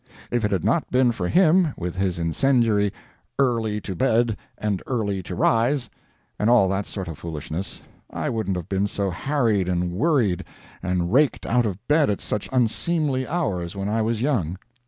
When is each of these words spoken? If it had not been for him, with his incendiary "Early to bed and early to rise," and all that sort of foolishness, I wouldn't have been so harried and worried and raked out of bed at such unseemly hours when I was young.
If 0.31 0.43
it 0.43 0.49
had 0.51 0.63
not 0.63 0.89
been 0.89 1.11
for 1.11 1.27
him, 1.27 1.75
with 1.77 1.95
his 1.95 2.17
incendiary 2.17 2.91
"Early 3.37 3.79
to 3.81 3.95
bed 3.95 4.35
and 4.57 4.81
early 4.87 5.21
to 5.21 5.35
rise," 5.35 5.91
and 6.39 6.49
all 6.49 6.67
that 6.69 6.87
sort 6.87 7.07
of 7.07 7.19
foolishness, 7.19 7.83
I 8.09 8.27
wouldn't 8.27 8.57
have 8.57 8.67
been 8.67 8.87
so 8.87 9.11
harried 9.11 9.69
and 9.69 9.91
worried 9.91 10.43
and 10.81 11.13
raked 11.13 11.45
out 11.45 11.67
of 11.67 11.87
bed 11.87 12.09
at 12.09 12.19
such 12.19 12.49
unseemly 12.51 13.27
hours 13.27 13.75
when 13.75 13.89
I 13.89 14.01
was 14.01 14.23
young. 14.23 14.57